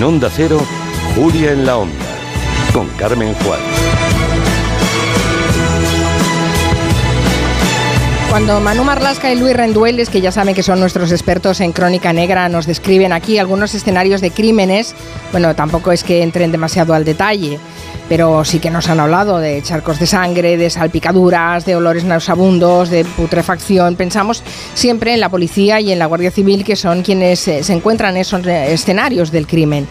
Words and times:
En 0.00 0.04
Onda 0.04 0.30
Cero, 0.34 0.58
Julia 1.14 1.52
en 1.52 1.66
la 1.66 1.76
Onda, 1.76 2.06
con 2.72 2.88
Carmen 2.96 3.34
Juan. 3.34 3.60
Cuando 8.30 8.60
Manu 8.60 8.82
Marlasca 8.82 9.30
y 9.30 9.38
Luis 9.38 9.54
Rendueles, 9.54 10.08
que 10.08 10.22
ya 10.22 10.32
saben 10.32 10.54
que 10.54 10.62
son 10.62 10.80
nuestros 10.80 11.12
expertos 11.12 11.60
en 11.60 11.72
crónica 11.72 12.14
negra, 12.14 12.48
nos 12.48 12.64
describen 12.64 13.12
aquí 13.12 13.36
algunos 13.36 13.74
escenarios 13.74 14.22
de 14.22 14.30
crímenes, 14.30 14.94
bueno, 15.32 15.54
tampoco 15.54 15.92
es 15.92 16.02
que 16.02 16.22
entren 16.22 16.50
demasiado 16.50 16.94
al 16.94 17.04
detalle, 17.04 17.60
pero 18.10 18.44
sí 18.44 18.58
que 18.58 18.70
nos 18.70 18.88
han 18.88 18.98
hablado 18.98 19.38
de 19.38 19.62
charcos 19.62 20.00
de 20.00 20.06
sangre, 20.06 20.56
de 20.56 20.68
salpicaduras, 20.68 21.64
de 21.64 21.76
olores 21.76 22.02
nauseabundos, 22.02 22.90
de 22.90 23.04
putrefacción. 23.04 23.94
Pensamos 23.94 24.42
siempre 24.74 25.14
en 25.14 25.20
la 25.20 25.28
policía 25.28 25.80
y 25.80 25.92
en 25.92 26.00
la 26.00 26.06
Guardia 26.06 26.32
Civil, 26.32 26.64
que 26.64 26.74
son 26.74 27.02
quienes 27.02 27.46
eh, 27.46 27.62
se 27.62 27.72
encuentran 27.72 28.16
en 28.16 28.22
esos 28.22 28.44
eh, 28.48 28.72
escenarios 28.72 29.30
del 29.30 29.46
crimen 29.46 29.86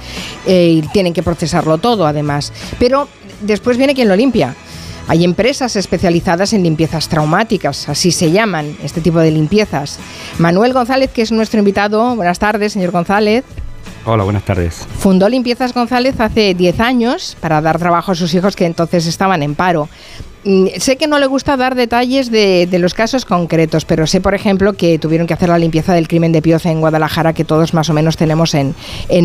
eh, 0.46 0.68
y 0.68 0.82
tienen 0.92 1.14
que 1.14 1.24
procesarlo 1.24 1.78
todo, 1.78 2.06
además. 2.06 2.52
Pero 2.78 3.08
después 3.40 3.78
viene 3.78 3.96
quien 3.96 4.10
lo 4.10 4.18
limpia 4.18 4.54
hay 5.10 5.24
empresas 5.24 5.76
especializadas 5.76 6.54
en 6.54 6.62
limpiezas 6.62 7.10
traumáticas, 7.10 7.90
así 7.90 8.12
se 8.12 8.30
llaman 8.30 8.78
este 8.84 9.02
tipo 9.02 9.18
de 9.18 9.32
limpiezas. 9.32 9.98
Manuel 10.38 10.72
González, 10.72 11.10
que 11.12 11.24
es 11.24 11.32
nuestro 11.32 11.58
invitado, 11.58 12.16
buenas 12.16 12.38
tardes, 12.38 12.74
señor 12.74 12.92
González. 12.92 13.44
Hola, 14.06 14.24
buenas 14.24 14.44
tardes. 14.44 14.88
Fundó 14.98 15.28
Limpiezas 15.28 15.74
González 15.74 16.20
hace 16.20 16.54
10 16.54 16.80
años 16.80 17.38
para 17.40 17.62
dar 17.62 17.78
trabajo 17.78 18.14
a 18.14 18.16
sus 18.16 18.34
hijos 18.34 18.56
que 18.56 18.66
entonces 18.66 19.06
estaban 19.06 19.44
en 19.44 19.56
paro. 19.56 19.90
Mm, 20.46 20.68
sé 20.78 20.96
que 20.96 21.08
no 21.08 21.20
le 21.20 21.28
gusta 21.28 21.58
dar 21.58 21.76
detalles 21.76 22.32
de, 22.32 22.68
los 22.80 22.94
casos 22.94 23.26
concretos, 23.26 23.84
pero 23.84 24.08
sé, 24.08 24.22
por 24.22 24.34
ejemplo, 24.34 24.74
que 24.74 24.98
tuvieron 24.98 25.28
que 25.28 25.34
hacer 25.34 25.50
la 25.50 25.60
limpieza 25.60 25.94
del 25.94 26.08
crimen 26.08 26.32
de 26.32 26.42
Pioza 26.42 26.72
en 26.72 26.80
Guadalajara, 26.80 27.34
que 27.34 27.44
todos 27.44 27.74
más 27.74 27.90
o 27.90 27.94
menos 27.94 28.16
tenemos 28.16 28.56
en, 28.56 28.74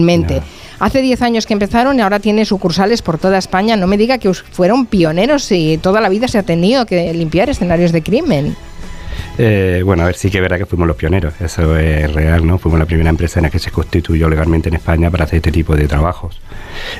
mente. 0.04 0.42
Hace 0.80 1.02
10 1.02 1.22
años 1.22 1.46
que 1.46 1.52
empezaron 1.52 1.98
y 1.98 2.02
ahora 2.02 2.18
tiene 2.18 2.44
sucursales 2.44 3.00
por 3.00 3.18
toda 3.18 3.38
España. 3.38 3.76
No 3.76 3.86
me 3.86 3.96
diga 3.96 4.18
que 4.18 4.34
fueron 4.34 4.86
pioneros 4.86 5.50
y 5.52 5.78
toda 5.78 6.00
la 6.00 6.08
vida 6.08 6.26
se 6.26 6.38
ha 6.38 6.42
tenido 6.42 6.84
que 6.84 7.14
limpiar 7.14 7.48
escenarios 7.48 7.92
de 7.92 8.02
crimen. 8.02 8.56
Eh, 9.36 9.82
bueno, 9.84 10.04
a 10.04 10.06
ver, 10.06 10.14
sí 10.14 10.30
que 10.30 10.40
verá 10.40 10.58
que 10.58 10.66
fuimos 10.66 10.86
los 10.86 10.96
pioneros, 10.96 11.34
eso 11.40 11.76
es 11.76 12.12
real, 12.12 12.46
¿no? 12.46 12.58
Fuimos 12.58 12.78
la 12.78 12.86
primera 12.86 13.10
empresa 13.10 13.40
en 13.40 13.44
la 13.44 13.50
que 13.50 13.58
se 13.58 13.72
constituyó 13.72 14.28
legalmente 14.28 14.68
en 14.68 14.76
España 14.76 15.10
para 15.10 15.24
hacer 15.24 15.38
este 15.38 15.50
tipo 15.50 15.74
de 15.74 15.88
trabajos. 15.88 16.40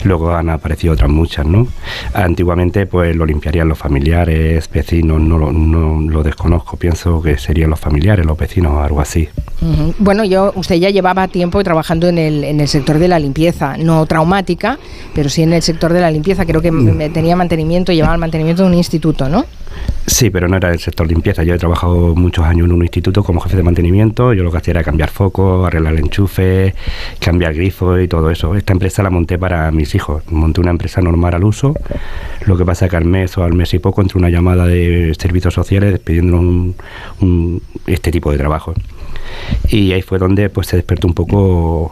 Luego 0.03 0.35
han 0.35 0.51
aparecido 0.51 0.95
otras 0.95 1.11
muchas, 1.11 1.47
¿no? 1.47 1.69
Antiguamente, 2.13 2.87
pues 2.87 3.15
lo 3.15 3.25
limpiarían 3.25 3.69
los 3.69 3.79
familiares, 3.79 4.69
vecinos, 4.69 5.21
no, 5.21 5.53
no 5.53 6.11
lo 6.11 6.23
desconozco, 6.25 6.77
pienso 6.77 7.23
que 7.23 7.39
serían 7.39 7.71
los 7.71 7.79
familiares, 7.79 8.27
los 8.27 8.37
vecinos 8.37 8.73
o 8.73 8.81
algo 8.81 9.01
así. 9.01 9.29
Bueno, 9.99 10.25
yo, 10.25 10.53
usted 10.57 10.77
ya 10.77 10.91
llevaba 10.91 11.29
tiempo 11.29 11.63
trabajando 11.65 12.09
en 12.09 12.19
el, 12.19 12.45
en 12.45 12.61
el 12.61 12.69
sector 12.69 12.99
de 12.99 13.09
la 13.09 13.19
limpieza, 13.19 13.77
no 13.79 14.05
traumática, 14.07 14.79
pero 15.15 15.29
sí 15.29 15.43
en 15.43 15.53
el 15.53 15.63
sector 15.63 15.93
de 15.93 16.01
la 16.01 16.11
limpieza. 16.11 16.45
Creo 16.45 16.61
que 16.61 16.71
mm. 16.71 17.13
tenía 17.13 17.37
mantenimiento, 17.37 17.93
llevaba 17.93 18.15
el 18.15 18.21
mantenimiento 18.21 18.63
de 18.63 18.69
un 18.69 18.75
instituto, 18.75 19.29
¿no? 19.29 19.47
Sí, 20.07 20.29
pero 20.29 20.49
no 20.49 20.57
era 20.57 20.71
el 20.71 20.79
sector 20.79 21.07
limpieza. 21.07 21.43
Yo 21.45 21.55
he 21.55 21.59
trabajado 21.59 22.15
muchos 22.15 22.45
años 22.45 22.67
en 22.67 22.73
un 22.73 22.83
instituto 22.83 23.25
como 23.25 23.41
jefe 23.41 23.57
de 23.57 23.63
mantenimiento. 23.63 24.35
Yo 24.35 24.45
lo 24.45 24.51
que 24.51 24.59
hacía 24.59 24.73
era 24.73 24.85
cambiar 24.85 25.09
foco, 25.09 25.65
arreglar 25.65 25.95
el 25.95 26.01
enchufe, 26.01 26.75
cambiar 27.21 27.55
grifos 27.55 28.03
y 28.03 28.07
todo 28.07 28.31
eso. 28.31 28.55
Esta 28.55 28.75
empresa 28.75 29.03
la 29.03 29.09
monté 29.09 29.39
para 29.39 29.71
mis 29.71 29.95
hijos. 29.95 30.23
Monté 30.31 30.61
una 30.61 30.73
empresa 30.73 31.01
normal 31.01 31.35
al 31.35 31.45
uso. 31.45 31.75
Lo 32.45 32.57
que 32.57 32.67
pasa 32.67 32.85
es 32.85 32.91
que 32.91 32.97
al 32.99 33.07
mes 33.07 33.37
o 33.39 33.45
al 33.45 33.55
mes 33.55 33.73
y 33.73 33.79
poco 33.79 34.03
entró 34.03 34.19
una 34.19 34.29
llamada 34.29 34.67
de 34.67 35.15
servicios 35.19 35.55
sociales 35.55 35.99
pidiéndonos 36.01 36.75
un, 37.21 37.63
este 37.87 38.11
tipo 38.11 38.31
de 38.31 38.37
trabajo. 38.37 38.75
Y 39.69 39.93
ahí 39.93 40.03
fue 40.03 40.19
donde 40.19 40.49
pues 40.51 40.67
se 40.67 40.77
despertó 40.77 41.07
un 41.07 41.15
poco 41.15 41.91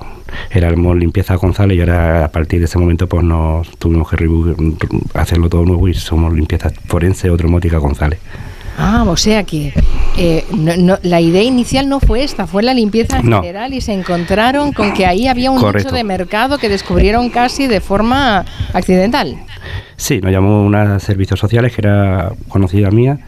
éramos 0.50 0.96
limpieza 0.96 1.34
González 1.36 1.76
y 1.76 1.80
ahora 1.80 2.24
a 2.24 2.28
partir 2.28 2.58
de 2.60 2.66
ese 2.66 2.78
momento 2.78 3.06
pues 3.06 3.24
nos 3.24 3.68
tuvimos 3.78 4.08
que 4.08 4.16
hacerlo 5.14 5.48
todo 5.48 5.64
nuevo 5.64 5.88
y 5.88 5.94
somos 5.94 6.32
limpieza 6.32 6.70
forense 6.86 7.30
o 7.30 7.36
González. 7.36 8.18
Ah, 8.78 9.04
o 9.06 9.16
sea 9.18 9.44
que 9.44 9.74
eh, 10.16 10.44
la 11.02 11.20
idea 11.20 11.42
inicial 11.42 11.88
no 11.88 12.00
fue 12.00 12.24
esta, 12.24 12.46
fue 12.46 12.62
la 12.62 12.72
limpieza 12.72 13.18
en 13.18 13.30
general 13.30 13.74
y 13.74 13.82
se 13.82 13.92
encontraron 13.92 14.72
con 14.72 14.94
que 14.94 15.04
ahí 15.04 15.28
había 15.28 15.50
un 15.50 15.60
nicho 15.60 15.90
de 15.90 16.04
mercado 16.04 16.56
que 16.56 16.70
descubrieron 16.70 17.28
casi 17.28 17.66
de 17.66 17.80
forma 17.80 18.46
accidental. 18.72 19.36
Sí, 19.96 20.20
nos 20.22 20.32
llamó 20.32 20.64
una 20.64 20.98
servicios 21.00 21.38
sociales 21.38 21.74
que 21.74 21.82
era 21.82 22.32
conocida 22.48 22.90
mía 22.90 23.18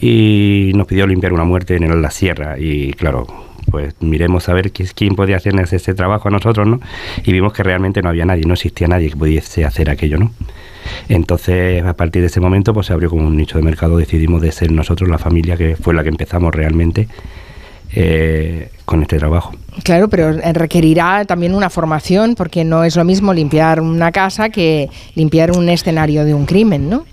y 0.00 0.72
nos 0.74 0.86
pidió 0.86 1.06
limpiar 1.06 1.32
una 1.32 1.44
muerte 1.44 1.76
en 1.76 2.02
la 2.02 2.10
sierra 2.10 2.58
y 2.58 2.92
claro, 2.92 3.26
pues 3.70 3.94
miremos 4.00 4.48
a 4.48 4.54
ver 4.54 4.72
quién 4.72 5.14
podía 5.14 5.36
hacer 5.36 5.54
ese 5.60 5.94
trabajo 5.94 6.28
a 6.28 6.30
nosotros, 6.30 6.66
¿no? 6.66 6.80
Y 7.24 7.32
vimos 7.32 7.52
que 7.52 7.62
realmente 7.62 8.02
no 8.02 8.08
había 8.08 8.24
nadie, 8.24 8.44
no 8.46 8.54
existía 8.54 8.88
nadie 8.88 9.10
que 9.10 9.16
pudiese 9.16 9.64
hacer 9.64 9.90
aquello, 9.90 10.18
¿no? 10.18 10.32
Entonces, 11.08 11.84
a 11.84 11.94
partir 11.94 12.22
de 12.22 12.26
ese 12.26 12.40
momento, 12.40 12.72
pues 12.72 12.86
se 12.86 12.92
abrió 12.92 13.10
como 13.10 13.26
un 13.26 13.36
nicho 13.36 13.58
de 13.58 13.64
mercado, 13.64 13.96
decidimos 13.96 14.42
de 14.42 14.52
ser 14.52 14.72
nosotros 14.72 15.08
la 15.08 15.18
familia 15.18 15.56
que 15.56 15.76
fue 15.76 15.94
la 15.94 16.02
que 16.02 16.08
empezamos 16.08 16.54
realmente 16.54 17.08
eh, 17.92 18.70
con 18.84 19.02
este 19.02 19.18
trabajo. 19.18 19.52
Claro, 19.84 20.08
pero 20.08 20.32
requerirá 20.32 21.24
también 21.24 21.54
una 21.54 21.70
formación, 21.70 22.34
porque 22.34 22.64
no 22.64 22.84
es 22.84 22.96
lo 22.96 23.04
mismo 23.04 23.32
limpiar 23.32 23.80
una 23.80 24.10
casa 24.10 24.48
que 24.48 24.88
limpiar 25.14 25.52
un 25.52 25.68
escenario 25.68 26.24
de 26.24 26.34
un 26.34 26.46
crimen, 26.46 26.88
¿no? 26.88 27.04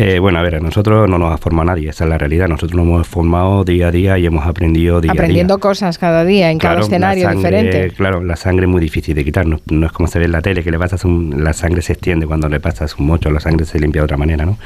Eh, 0.00 0.20
bueno, 0.20 0.38
a 0.38 0.42
ver, 0.42 0.54
a 0.54 0.60
nosotros 0.60 1.10
no 1.10 1.18
nos 1.18 1.34
ha 1.34 1.38
formado 1.38 1.64
nadie, 1.64 1.88
esa 1.88 2.04
es 2.04 2.10
la 2.10 2.18
realidad. 2.18 2.46
Nosotros 2.46 2.76
nos 2.76 2.86
hemos 2.86 3.08
formado 3.08 3.64
día 3.64 3.88
a 3.88 3.90
día 3.90 4.16
y 4.16 4.26
hemos 4.26 4.46
aprendido 4.46 5.00
día 5.00 5.10
a 5.10 5.12
día. 5.12 5.20
Aprendiendo 5.20 5.58
cosas 5.58 5.98
cada 5.98 6.24
día, 6.24 6.52
en 6.52 6.58
cada 6.58 6.78
escenario 6.78 7.28
diferente. 7.28 7.90
Claro, 7.96 8.22
la 8.22 8.36
sangre 8.36 8.66
es 8.66 8.70
muy 8.70 8.80
difícil 8.80 9.16
de 9.16 9.24
quitar. 9.24 9.44
No, 9.44 9.86
es 9.86 9.92
como 9.92 10.06
se 10.06 10.20
ve 10.20 10.26
en 10.26 10.32
la 10.32 10.40
tele, 10.40 10.62
que 10.62 10.70
le 10.70 10.78
pasas 10.78 11.04
un, 11.04 11.42
la 11.42 11.52
sangre 11.52 11.82
se 11.82 11.94
extiende 11.94 12.28
cuando 12.28 12.48
le 12.48 12.60
pasas 12.60 12.96
un 12.96 13.06
mocho, 13.06 13.28
la 13.32 13.40
sangre 13.40 13.66
se 13.66 13.80
limpia 13.80 14.02
de 14.02 14.04
otra 14.04 14.16
manera, 14.16 14.46
¿no? 14.46 14.56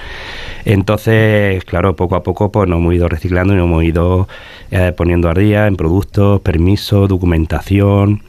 Entonces, 0.66 1.64
claro, 1.64 1.96
poco 1.96 2.14
a 2.14 2.22
poco 2.22 2.52
pues 2.52 2.68
nos 2.68 2.78
hemos 2.80 2.92
ido 2.92 3.08
reciclando 3.08 3.54
y 3.54 3.56
nos 3.56 3.64
hemos 3.64 3.84
ido 3.84 4.28
eh, 4.70 4.92
poniendo 4.94 5.30
a 5.30 5.34
día 5.34 5.66
en 5.66 5.76
productos, 5.76 6.42
permisos, 6.42 7.08
documentación 7.08 8.20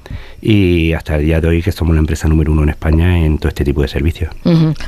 y 0.46 0.92
hasta 0.92 1.16
el 1.16 1.24
día 1.24 1.40
de 1.40 1.48
hoy 1.48 1.62
que 1.62 1.72
somos 1.72 1.96
la 1.96 2.02
empresa 2.02 2.28
número 2.28 2.52
uno 2.52 2.64
en 2.64 2.70
España 2.70 3.18
en 3.18 3.38
todo 3.38 3.48
este 3.48 3.64
tipo 3.64 3.81
de 3.81 3.88
servicios. 3.88 4.30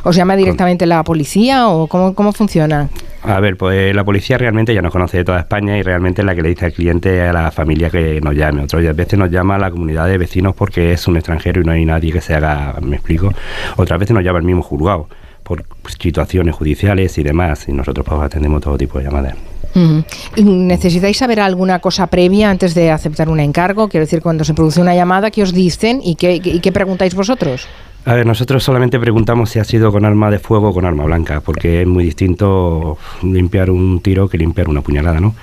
¿Os 0.04 0.14
llama 0.14 0.36
directamente 0.36 0.86
la 0.86 1.02
policía 1.04 1.70
o 1.70 1.88
cómo, 1.88 2.14
cómo 2.14 2.34
funciona? 2.34 2.90
A 3.24 3.40
ver, 3.40 3.56
pues 3.56 3.96
la 3.96 4.04
policía 4.04 4.38
realmente 4.38 4.74
ya 4.74 4.82
nos 4.82 4.92
conoce 4.92 5.18
de 5.18 5.24
toda 5.24 5.40
España 5.40 5.78
y 5.78 5.82
realmente 5.82 6.22
es 6.22 6.26
la 6.26 6.36
que 6.36 6.42
le 6.42 6.50
dice 6.50 6.66
al 6.66 6.74
cliente 6.74 7.22
a 7.22 7.32
la 7.32 7.52
familia 7.52 7.90
que 7.90 8.20
nos 8.20 8.36
llame. 8.36 8.64
Otras 8.64 8.96
veces 8.96 9.18
nos 9.18 9.32
llama 9.32 9.56
a 9.56 9.60
la 9.60 9.72
comunidad 9.72 10.08
de 10.08 10.18
vecinos 10.18 10.54
porque 10.56 10.92
es 10.92 11.08
un 11.08 11.16
extranjero 11.16 11.62
y 11.62 11.64
no 11.64 11.72
hay 11.72 11.86
nadie 11.86 12.12
que 12.12 12.20
se 12.20 12.36
haga, 12.36 12.76
me 12.82 12.98
explico. 12.98 13.34
Otras 13.78 13.98
veces 13.98 14.14
nos 14.14 14.26
llama 14.26 14.40
el 14.40 14.46
mismo 14.46 14.62
juzgado 14.62 15.08
por 15.44 15.64
situaciones 15.88 16.54
judiciales 16.54 17.18
y 17.18 17.24
demás 17.24 17.70
y 17.70 17.72
nosotros 17.72 18.06
pues 18.06 18.22
atendemos 18.22 18.62
todo 18.62 18.78
tipo 18.78 18.98
de 18.98 19.06
llamadas. 19.06 19.36
¿Necesitáis 20.38 21.18
saber 21.18 21.40
alguna 21.40 21.80
cosa 21.80 22.08
previa 22.08 22.50
antes 22.50 22.74
de 22.74 22.92
aceptar 22.92 23.30
un 23.30 23.40
encargo? 23.40 23.90
Quiero 23.90 24.06
decir, 24.06 24.22
cuando 24.22 24.44
se 24.44 24.54
produce 24.54 24.82
una 24.82 24.96
llamada, 24.96 25.32
¿qué 25.32 25.44
os 25.44 25.54
dicen 25.54 26.02
y 26.04 26.16
qué, 26.16 26.36
y 26.36 26.60
qué 26.60 26.72
preguntáis 26.72 27.14
vosotros? 27.14 27.68
A 28.08 28.14
ver, 28.14 28.28
nosotros 28.28 28.64
solamente 28.64 29.00
preguntamos 29.00 29.50
si 29.50 29.58
ha 29.58 29.64
sido 29.64 29.92
con 29.92 30.06
arma 30.06 30.30
de 30.30 30.38
fuego 30.38 30.70
o 30.70 30.74
con 30.76 30.86
arma 30.86 31.06
blanca, 31.06 31.42
porque 31.42 31.82
es 31.82 31.88
muy 31.88 32.04
distinto 32.04 33.00
limpiar 33.24 33.72
un 33.72 34.00
tiro 34.00 34.30
que 34.30 34.38
limpiar 34.38 34.70
una 34.70 34.82
puñalada, 34.82 35.20
¿no? 35.20 35.34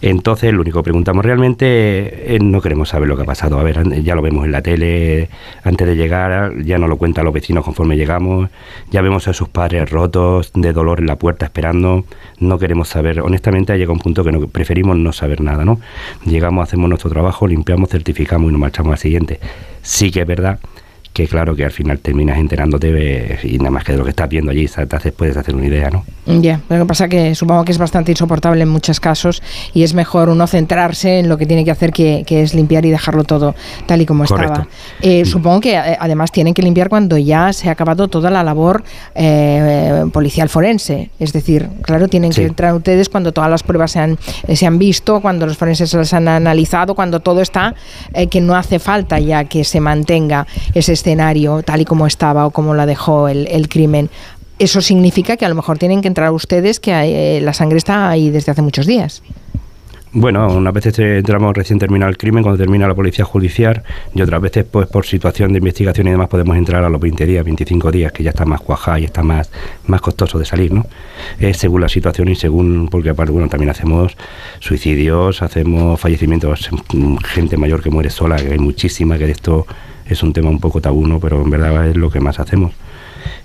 Entonces, 0.00 0.52
lo 0.52 0.60
único 0.60 0.78
que 0.78 0.84
preguntamos 0.84 1.24
realmente, 1.24 2.38
no 2.40 2.60
queremos 2.60 2.90
saber 2.90 3.08
lo 3.08 3.16
que 3.16 3.22
ha 3.22 3.26
pasado. 3.26 3.58
A 3.58 3.64
ver, 3.64 4.04
ya 4.04 4.14
lo 4.14 4.22
vemos 4.22 4.44
en 4.44 4.52
la 4.52 4.62
tele 4.62 5.30
antes 5.64 5.84
de 5.84 5.96
llegar, 5.96 6.62
ya 6.62 6.78
nos 6.78 6.88
lo 6.88 6.96
cuentan 6.96 7.24
los 7.24 7.34
vecinos 7.34 7.64
conforme 7.64 7.96
llegamos, 7.96 8.50
ya 8.92 9.02
vemos 9.02 9.26
a 9.26 9.32
sus 9.32 9.48
padres 9.48 9.90
rotos, 9.90 10.52
de 10.54 10.72
dolor 10.72 11.00
en 11.00 11.06
la 11.08 11.16
puerta 11.16 11.46
esperando, 11.46 12.04
no 12.38 12.56
queremos 12.56 12.86
saber. 12.86 13.20
Honestamente, 13.20 13.72
ha 13.72 13.76
llegado 13.76 13.94
un 13.94 14.00
punto 14.00 14.22
que 14.22 14.30
no, 14.30 14.46
preferimos 14.46 14.96
no 14.96 15.12
saber 15.12 15.40
nada, 15.40 15.64
¿no? 15.64 15.80
Llegamos, 16.24 16.68
hacemos 16.68 16.88
nuestro 16.88 17.10
trabajo, 17.10 17.48
limpiamos, 17.48 17.90
certificamos 17.90 18.48
y 18.48 18.52
nos 18.52 18.60
marchamos 18.60 18.92
al 18.92 18.98
siguiente. 18.98 19.40
Sí 19.82 20.12
que 20.12 20.20
es 20.20 20.26
verdad 20.28 20.60
que 21.12 21.28
claro 21.28 21.54
que 21.54 21.64
al 21.64 21.70
final 21.70 21.98
terminas 21.98 22.38
enterándote 22.38 23.38
y 23.42 23.58
nada 23.58 23.70
más 23.70 23.84
que 23.84 23.92
de 23.92 23.98
lo 23.98 24.04
que 24.04 24.10
estás 24.10 24.28
viendo 24.28 24.50
allí, 24.50 24.66
te 24.66 25.12
puedes 25.12 25.36
hacer 25.36 25.54
una 25.54 25.66
idea, 25.66 25.90
¿no? 25.90 26.04
Ya, 26.40 26.60
lo 26.68 26.78
que 26.78 26.86
pasa 26.86 27.08
que 27.08 27.34
supongo 27.34 27.64
que 27.64 27.72
es 27.72 27.78
bastante 27.78 28.12
insoportable 28.12 28.62
en 28.62 28.68
muchos 28.68 29.00
casos 29.00 29.42
y 29.74 29.82
es 29.82 29.92
mejor 29.92 30.28
uno 30.28 30.46
centrarse 30.46 31.18
en 31.18 31.28
lo 31.28 31.36
que 31.36 31.46
tiene 31.46 31.64
que 31.64 31.70
hacer, 31.70 31.92
que, 31.92 32.24
es 32.28 32.54
limpiar 32.54 32.86
y 32.86 32.90
dejarlo 32.90 33.24
todo 33.24 33.54
tal 33.86 34.00
y 34.00 34.06
como 34.06 34.24
estaba. 34.24 34.66
Eh, 35.02 35.22
mm. 35.22 35.26
supongo 35.26 35.60
que 35.60 35.74
eh, 35.74 35.96
además 36.00 36.32
tienen 36.32 36.54
que 36.54 36.62
limpiar 36.62 36.88
cuando 36.88 37.18
ya 37.18 37.52
se 37.52 37.68
ha 37.68 37.72
acabado 37.72 38.08
toda 38.08 38.30
la 38.30 38.42
labor 38.42 38.82
eh, 39.14 40.04
policial 40.12 40.48
forense, 40.48 41.10
es 41.18 41.32
decir, 41.32 41.68
claro, 41.82 42.08
tienen 42.08 42.32
que 42.32 42.44
entrar 42.44 42.74
ustedes 42.74 43.08
cuando 43.08 43.32
todas 43.32 43.50
las 43.50 43.62
pruebas 43.62 43.90
se 43.90 43.98
han, 43.98 44.18
se 44.54 44.66
han 44.66 44.78
visto, 44.78 45.20
cuando 45.20 45.46
los 45.46 45.58
forenses 45.58 45.90
se 45.90 45.98
las 45.98 46.12
han 46.14 46.28
analizado, 46.28 46.94
cuando 46.94 47.20
todo 47.20 47.42
está, 47.42 47.74
que 48.30 48.40
no 48.40 48.56
hace 48.56 48.78
falta 48.78 49.18
ya 49.18 49.44
que 49.44 49.64
se 49.64 49.80
mantenga 49.80 50.46
ese 50.74 50.92
escenario 51.02 51.62
tal 51.62 51.80
y 51.80 51.84
como 51.84 52.06
estaba 52.06 52.46
o 52.46 52.50
como 52.50 52.74
la 52.74 52.86
dejó 52.86 53.28
el, 53.28 53.68
crimen, 53.68 54.08
eso 54.58 54.80
significa 54.80 55.36
que 55.36 55.44
a 55.44 55.48
lo 55.48 55.54
mejor 55.54 55.78
tienen 55.78 56.00
que 56.00 56.08
entrar 56.08 56.30
ustedes 56.30 56.78
que 56.78 56.92
eh, 56.92 57.40
la 57.40 57.52
sangre 57.52 57.78
está 57.78 58.08
ahí 58.08 58.30
desde 58.30 58.52
hace 58.52 58.62
muchos 58.62 58.86
días. 58.86 59.22
Bueno, 60.14 60.46
unas 60.46 60.74
veces 60.74 60.98
entramos 60.98 61.56
recién 61.56 61.78
terminado 61.78 62.10
el 62.10 62.18
crimen, 62.18 62.42
cuando 62.42 62.58
termina 62.58 62.86
la 62.86 62.94
policía 62.94 63.24
judicial, 63.24 63.82
y 64.14 64.20
otras 64.20 64.42
veces, 64.42 64.66
pues 64.70 64.86
por 64.86 65.06
situación 65.06 65.52
de 65.52 65.58
investigación 65.58 66.06
y 66.06 66.10
demás, 66.10 66.28
podemos 66.28 66.54
entrar 66.54 66.84
a 66.84 66.90
los 66.90 67.00
20 67.00 67.24
días, 67.24 67.42
25 67.42 67.90
días, 67.90 68.12
que 68.12 68.22
ya 68.22 68.28
está 68.28 68.44
más 68.44 68.60
cuajada 68.60 69.00
y 69.00 69.04
está 69.04 69.22
más, 69.22 69.50
más 69.86 70.02
costoso 70.02 70.38
de 70.38 70.44
salir, 70.44 70.70
¿no? 70.70 70.84
Es 71.38 71.56
según 71.56 71.80
la 71.80 71.88
situación 71.88 72.28
y 72.28 72.34
según, 72.34 72.88
porque 72.90 73.08
aparte, 73.08 73.32
bueno, 73.32 73.48
también 73.48 73.70
hacemos 73.70 74.14
suicidios, 74.60 75.40
hacemos 75.40 75.98
fallecimientos, 75.98 76.68
gente 77.24 77.56
mayor 77.56 77.82
que 77.82 77.90
muere 77.90 78.10
sola, 78.10 78.36
que 78.36 78.52
hay 78.52 78.58
muchísima, 78.58 79.16
que 79.16 79.30
esto 79.30 79.66
es 80.06 80.22
un 80.22 80.32
tema 80.32 80.50
un 80.50 80.60
poco 80.60 80.80
tabú, 80.80 81.06
¿no? 81.06 81.20
Pero 81.20 81.42
en 81.42 81.50
verdad 81.50 81.86
es 81.88 81.96
lo 81.96 82.10
que 82.10 82.20
más 82.20 82.40
hacemos 82.40 82.72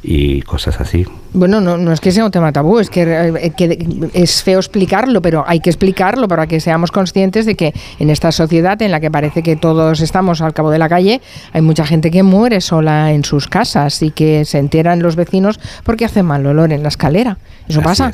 y 0.04 0.42
cosas 0.44 0.80
así. 0.80 1.06
Bueno, 1.34 1.60
no, 1.60 1.78
no 1.78 1.92
es 1.92 2.00
que 2.00 2.12
sea 2.12 2.26
un 2.26 2.32
tema 2.32 2.52
tabú, 2.52 2.80
es 2.80 2.90
que, 2.90 3.04
eh, 3.04 3.52
que, 3.56 4.10
es 4.14 4.44
feo 4.44 4.60
explicarlo, 4.60 5.22
pero 5.22 5.44
hay 5.48 5.60
que 5.60 5.70
explicarlo 5.70 6.28
para 6.28 6.48
que 6.48 6.60
seamos 6.60 6.92
conscientes 6.92 7.46
de 7.46 7.56
que 7.56 7.74
en 8.00 8.10
esta 8.10 8.32
sociedad 8.32 8.82
en 8.82 8.92
la 8.92 9.00
que 9.00 9.12
parece 9.12 9.44
que 9.44 9.56
todos 9.56 10.00
estamos 10.02 10.42
al 10.42 10.54
cabo 10.54 10.72
de 10.72 10.80
la 10.80 10.90
calle, 10.90 11.22
hay 11.52 11.62
mucha 11.62 11.86
gente 11.86 12.12
que 12.12 12.24
muere 12.24 12.62
sola 12.62 13.12
en 13.12 13.24
sus 13.24 13.48
casas 13.48 14.02
y 14.02 14.12
que 14.12 14.46
se 14.46 14.60
enteran 14.60 15.02
los 15.02 15.16
vecinos 15.16 15.60
porque 15.84 16.06
hace 16.06 16.24
mal 16.24 16.46
olor 16.46 16.72
en 16.72 16.84
la 16.84 16.90
escalera. 16.90 17.38
¿Eso 17.68 17.82
pasa? 17.82 18.14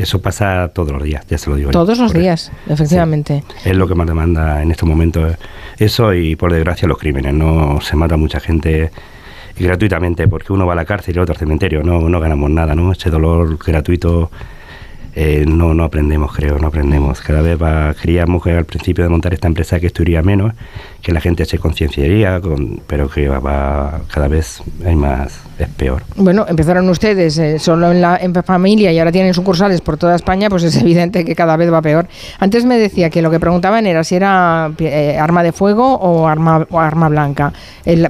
Eso 0.00 0.22
pasa 0.22 0.68
todos 0.68 0.92
los 0.92 1.02
días, 1.02 1.26
ya 1.28 1.36
se 1.36 1.50
lo 1.50 1.56
digo. 1.56 1.70
Todos 1.72 1.98
los 1.98 2.12
días, 2.14 2.50
efectivamente. 2.66 3.44
es 3.64 3.76
lo 3.76 3.86
que 3.86 3.94
más 3.94 4.06
demanda 4.06 4.62
en 4.62 4.70
estos 4.70 4.88
momentos. 4.88 5.36
Eso 5.78 6.14
y 6.14 6.36
por 6.36 6.52
desgracia 6.52 6.88
los 6.88 6.96
crímenes. 6.96 7.34
No 7.34 7.80
se 7.82 7.96
mata 7.96 8.16
mucha 8.16 8.40
gente 8.40 8.90
gratuitamente, 9.58 10.26
porque 10.26 10.54
uno 10.54 10.66
va 10.66 10.72
a 10.72 10.76
la 10.76 10.86
cárcel 10.86 11.16
y 11.16 11.18
otro 11.18 11.34
al 11.34 11.38
cementerio, 11.38 11.82
no, 11.82 12.08
no 12.08 12.18
ganamos 12.18 12.50
nada, 12.50 12.74
¿no? 12.74 12.92
Ese 12.92 13.10
dolor 13.10 13.58
gratuito 13.58 14.30
eh, 15.14 15.44
no, 15.46 15.74
no 15.74 15.84
aprendemos, 15.84 16.32
creo, 16.34 16.58
no 16.58 16.68
aprendemos. 16.68 17.20
Cada 17.20 17.42
vez 17.42 17.60
va, 17.60 17.92
creíamos 17.94 18.42
que 18.42 18.52
al 18.52 18.64
principio 18.64 19.04
de 19.04 19.10
montar 19.10 19.34
esta 19.34 19.48
empresa 19.48 19.80
que 19.80 19.88
esto 19.88 20.02
iría 20.02 20.22
menos, 20.22 20.54
que 21.02 21.12
la 21.12 21.20
gente 21.20 21.44
se 21.44 21.58
concienciaría, 21.58 22.40
pero 22.86 23.08
que 23.08 23.28
va, 23.28 24.00
cada 24.12 24.28
vez 24.28 24.62
hay 24.84 24.96
más, 24.96 25.40
es 25.58 25.68
peor. 25.68 26.02
Bueno, 26.16 26.44
empezaron 26.48 26.88
ustedes 26.88 27.38
eh, 27.38 27.58
solo 27.58 27.90
en 27.90 28.00
la 28.00 28.16
en 28.16 28.34
familia 28.42 28.92
y 28.92 28.98
ahora 28.98 29.12
tienen 29.12 29.34
sucursales 29.34 29.80
por 29.80 29.96
toda 29.96 30.14
España, 30.14 30.48
pues 30.50 30.62
es 30.62 30.76
evidente 30.80 31.24
que 31.24 31.34
cada 31.34 31.56
vez 31.56 31.72
va 31.72 31.80
peor. 31.80 32.06
Antes 32.38 32.64
me 32.64 32.78
decía 32.78 33.10
que 33.10 33.22
lo 33.22 33.30
que 33.30 33.40
preguntaban 33.40 33.86
era 33.86 34.04
si 34.04 34.16
era 34.16 34.70
eh, 34.78 35.16
arma 35.18 35.42
de 35.42 35.52
fuego 35.52 35.94
o 35.94 36.26
arma, 36.26 36.66
o 36.70 36.78
arma 36.78 37.08
blanca. 37.08 37.52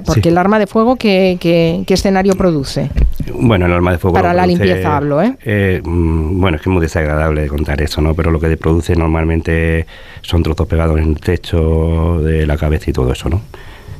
porque 0.05 0.29
el 0.29 0.37
arma 0.37 0.59
de 0.59 0.67
fuego, 0.67 0.95
¿qué, 0.95 1.37
qué, 1.39 1.93
escenario 1.93 2.33
produce? 2.35 2.89
Bueno, 3.33 3.65
el 3.65 3.73
arma 3.73 3.91
de 3.91 3.97
fuego... 3.97 4.15
Para 4.15 4.33
la 4.33 4.47
limpieza 4.47 4.97
hablo, 4.97 5.21
¿eh? 5.21 5.35
¿eh? 5.43 5.81
Bueno, 5.83 6.55
es 6.55 6.63
que 6.63 6.69
es 6.69 6.73
muy 6.73 6.81
desagradable 6.81 7.47
contar 7.47 7.81
eso, 7.81 8.01
¿no? 8.01 8.13
Pero 8.13 8.31
lo 8.31 8.39
que 8.39 8.55
produce 8.57 8.95
normalmente 8.95 9.85
son 10.21 10.43
trozos 10.43 10.67
pegados 10.67 10.99
en 10.99 11.09
el 11.09 11.19
techo 11.19 12.21
de 12.21 12.45
la 12.45 12.57
cabeza 12.57 12.80
y 12.87 12.93
todo 12.93 13.11
eso, 13.11 13.29
¿no? 13.29 13.41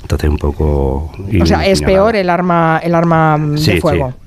Entonces 0.01 0.29
un 0.29 0.37
poco... 0.37 1.11
O 1.41 1.45
sea, 1.45 1.65
es 1.65 1.81
peor 1.81 2.15
el 2.15 2.29
arma, 2.29 2.79
el 2.83 2.95
arma 2.95 3.37
de 3.39 3.79
fuego. 3.79 4.11
Sí. 4.11 4.17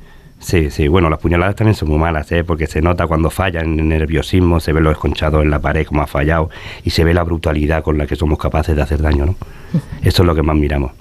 Sí, 0.70 0.88
Bueno, 0.88 1.08
las 1.08 1.20
puñaladas 1.20 1.56
también 1.56 1.74
son 1.74 1.88
muy 1.88 1.98
malas, 1.98 2.30
¿eh? 2.30 2.44
porque 2.44 2.66
se 2.66 2.82
nota 2.82 3.06
cuando 3.06 3.30
fallan 3.30 3.64
en 3.64 3.80
el 3.80 3.88
nerviosismo, 3.88 4.60
se 4.60 4.74
ve 4.74 4.82
lo 4.82 4.90
esconchado 4.90 5.40
en 5.40 5.50
la 5.50 5.58
pared 5.58 5.86
como 5.86 6.02
ha 6.02 6.06
fallado 6.06 6.50
y 6.84 6.90
se 6.90 7.02
ve 7.02 7.14
la 7.14 7.22
brutalidad 7.22 7.82
con 7.82 7.96
la 7.96 8.06
que 8.06 8.14
somos 8.14 8.38
capaces 8.38 8.76
de 8.76 8.82
hacer 8.82 9.00
daño, 9.00 9.24
¿no? 9.24 9.36
Eso 10.02 10.22
es 10.22 10.26
lo 10.26 10.34
que 10.34 10.42
más 10.42 10.54
miramos. 10.54 10.92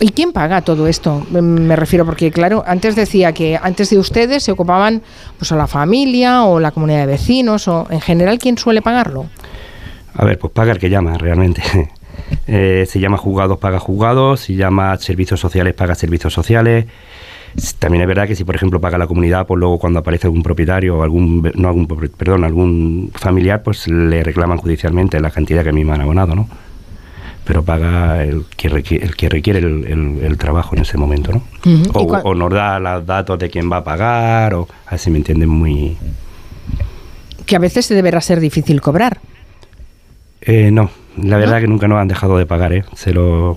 ¿Y 0.00 0.10
quién 0.10 0.32
paga 0.32 0.62
todo 0.62 0.88
esto? 0.88 1.24
Me 1.30 1.76
refiero 1.76 2.04
porque, 2.04 2.32
claro, 2.32 2.64
antes 2.66 2.96
decía 2.96 3.32
que 3.32 3.58
antes 3.62 3.90
de 3.90 3.98
ustedes 3.98 4.42
se 4.42 4.50
ocupaban 4.50 5.02
pues 5.38 5.52
a 5.52 5.56
la 5.56 5.68
familia 5.68 6.42
o 6.42 6.58
la 6.58 6.72
comunidad 6.72 7.00
de 7.00 7.06
vecinos 7.06 7.68
o 7.68 7.86
en 7.90 8.00
general, 8.00 8.38
¿quién 8.38 8.58
suele 8.58 8.82
pagarlo? 8.82 9.26
A 10.14 10.24
ver, 10.24 10.36
pues 10.36 10.52
paga 10.52 10.72
el 10.72 10.78
que 10.78 10.90
llama 10.90 11.16
realmente. 11.16 11.62
Eh, 12.50 12.86
se 12.88 12.98
llama 12.98 13.18
juzgados, 13.18 13.58
paga 13.58 13.78
juzgados, 13.78 14.40
se 14.40 14.54
llama 14.54 14.96
servicios 14.96 15.38
sociales, 15.38 15.74
paga 15.74 15.94
servicios 15.94 16.32
sociales. 16.32 16.86
También 17.78 18.02
es 18.02 18.08
verdad 18.08 18.26
que 18.26 18.34
si, 18.34 18.44
por 18.44 18.54
ejemplo, 18.54 18.80
paga 18.80 18.96
la 18.96 19.06
comunidad, 19.06 19.46
pues 19.46 19.58
luego 19.58 19.78
cuando 19.78 19.98
aparece 19.98 20.28
algún 20.28 20.42
propietario 20.42 20.98
o 20.98 21.02
algún, 21.02 21.50
no 21.54 21.68
algún, 21.68 21.86
perdón, 21.86 22.44
algún 22.44 23.10
familiar, 23.14 23.62
pues 23.62 23.86
le 23.88 24.22
reclaman 24.22 24.56
judicialmente 24.56 25.20
la 25.20 25.30
cantidad 25.30 25.62
que 25.62 25.70
a 25.70 25.72
mí 25.72 25.84
me 25.84 25.92
han 25.92 26.00
abonado, 26.00 26.34
¿no? 26.34 26.48
Pero 27.44 27.62
paga 27.62 28.24
el 28.24 28.44
que 28.56 28.68
requiere 28.70 29.04
el, 29.04 29.16
que 29.16 29.28
requiere 29.28 29.58
el, 29.58 30.36
trabajo 30.38 30.74
en 30.74 30.82
ese 30.82 30.96
momento, 30.96 31.32
¿no? 31.32 31.42
o, 31.94 32.34
nos 32.34 32.52
da 32.52 32.78
los 32.78 33.06
datos 33.06 33.38
de 33.38 33.50
quién 33.50 33.70
va 33.70 33.78
a 33.78 33.84
pagar, 33.84 34.54
o 34.54 34.68
así 34.86 35.10
me 35.10 35.18
entienden 35.18 35.48
muy... 35.48 35.96
Que 37.44 37.56
a 37.56 37.58
veces 37.58 37.86
se 37.86 37.94
deberá 37.94 38.20
ser 38.20 38.40
difícil 38.40 38.80
cobrar. 38.82 39.18
Eh, 40.42 40.70
no, 40.70 40.90
la 41.22 41.36
verdad 41.36 41.60
que 41.60 41.68
nunca 41.68 41.88
nos 41.88 41.98
han 41.98 42.08
dejado 42.08 42.38
de 42.38 42.46
pagar, 42.46 42.72
¿eh? 42.72 42.84
Se 42.94 43.12
lo 43.12 43.56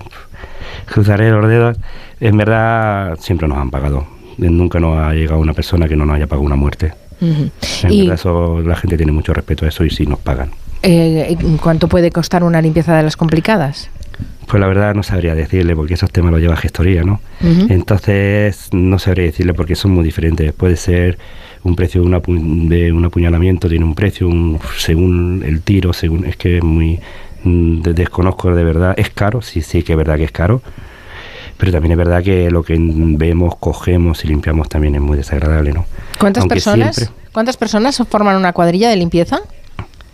cruzaré 0.85 1.29
los 1.31 1.47
dedos. 1.47 1.77
En 2.19 2.37
verdad 2.37 3.17
siempre 3.19 3.47
nos 3.47 3.57
han 3.57 3.71
pagado. 3.71 4.05
Nunca 4.37 4.79
nos 4.79 4.97
ha 4.97 5.13
llegado 5.13 5.39
una 5.39 5.53
persona 5.53 5.87
que 5.87 5.95
no 5.95 6.05
nos 6.05 6.15
haya 6.15 6.27
pagado 6.27 6.45
una 6.45 6.55
muerte. 6.55 6.93
En 7.21 7.51
verdad 7.83 8.15
eso, 8.15 8.61
la 8.61 8.75
gente 8.75 8.97
tiene 8.97 9.11
mucho 9.11 9.33
respeto 9.33 9.65
a 9.65 9.69
eso 9.69 9.85
y 9.85 9.89
sí 9.89 10.05
nos 10.05 10.19
pagan. 10.19 10.49
Eh, 10.83 11.37
¿Cuánto 11.61 11.87
puede 11.87 12.09
costar 12.11 12.43
una 12.43 12.61
limpieza 12.61 12.97
de 12.97 13.03
las 13.03 13.15
complicadas? 13.15 13.89
Pues 14.47 14.59
la 14.59 14.67
verdad 14.67 14.95
no 14.95 15.03
sabría 15.03 15.35
decirle 15.35 15.75
porque 15.75 15.93
esos 15.93 16.11
temas 16.11 16.31
los 16.31 16.41
lleva 16.41 16.57
gestoría, 16.57 17.03
¿no? 17.03 17.21
Entonces 17.41 18.69
no 18.73 18.99
sabría 18.99 19.25
decirle 19.25 19.53
porque 19.53 19.75
son 19.75 19.91
muy 19.91 20.03
diferentes. 20.03 20.51
Puede 20.53 20.75
ser 20.75 21.17
un 21.63 21.75
precio 21.75 22.01
de, 22.01 22.07
una, 22.07 22.19
de 22.19 22.91
un 22.91 23.05
apuñalamiento, 23.05 23.69
tiene 23.69 23.85
un 23.85 23.95
precio 23.95 24.29
según 24.77 25.43
el 25.45 25.61
tiro, 25.61 25.93
según 25.93 26.25
es 26.25 26.35
que 26.35 26.57
es 26.57 26.63
muy 26.63 26.99
desconozco 27.43 28.53
de 28.53 28.63
verdad, 28.63 28.93
es 28.97 29.09
caro, 29.09 29.41
sí, 29.41 29.61
sí 29.61 29.83
que 29.83 29.93
es 29.93 29.97
verdad 29.97 30.17
que 30.17 30.25
es 30.25 30.31
caro, 30.31 30.61
pero 31.57 31.71
también 31.71 31.93
es 31.93 31.97
verdad 31.97 32.23
que 32.23 32.49
lo 32.49 32.63
que 32.63 32.75
vemos, 32.79 33.55
cogemos 33.55 34.23
y 34.25 34.27
limpiamos 34.27 34.69
también 34.69 34.95
es 34.95 35.01
muy 35.01 35.17
desagradable, 35.17 35.73
¿no? 35.73 35.85
¿Cuántas 36.19 36.45
personas? 36.45 37.11
¿Cuántas 37.31 37.55
personas 37.55 38.01
forman 38.09 38.35
una 38.35 38.51
cuadrilla 38.51 38.89
de 38.89 38.97
limpieza? 38.97 39.41